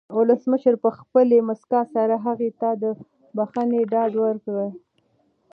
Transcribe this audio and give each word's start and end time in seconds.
ولسمشر 0.17 0.75
په 0.83 0.89
خپلې 0.99 1.37
مسکا 1.49 1.81
سره 1.93 2.15
هغه 2.25 2.47
ته 2.61 2.69
د 2.81 2.83
بښنې 3.35 3.81
ډاډ 3.91 4.11
ورکړ. 4.23 4.59